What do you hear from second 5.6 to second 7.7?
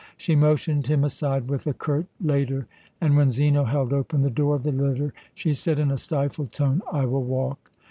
in a stifled tone: "I will walk.